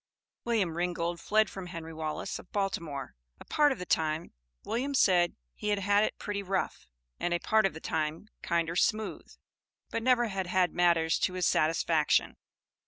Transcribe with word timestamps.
William 0.45 0.75
Ringgold 0.75 1.19
fled 1.19 1.47
from 1.47 1.67
Henry 1.67 1.93
Wallace, 1.93 2.39
of 2.39 2.51
Baltimore. 2.51 3.13
A 3.39 3.45
part 3.45 3.71
of 3.71 3.77
the 3.77 3.85
time 3.85 4.33
William 4.63 4.95
said 4.95 5.35
he 5.53 5.67
"had 5.69 5.77
had 5.77 6.03
it 6.03 6.17
pretty 6.17 6.41
rough, 6.41 6.87
and 7.19 7.35
a 7.35 7.39
part 7.39 7.67
of 7.67 7.75
the 7.75 7.79
time 7.79 8.27
kinder 8.41 8.75
smooth," 8.75 9.31
but 9.91 10.01
never 10.01 10.29
had 10.29 10.47
had 10.47 10.73
matters 10.73 11.19
to 11.19 11.33
his 11.33 11.45
satisfaction. 11.45 12.37